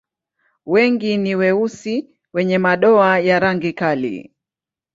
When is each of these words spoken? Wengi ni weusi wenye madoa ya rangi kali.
Wengi 0.65 1.17
ni 1.17 1.35
weusi 1.35 2.09
wenye 2.33 2.57
madoa 2.57 3.19
ya 3.19 3.39
rangi 3.39 3.73
kali. 3.73 4.33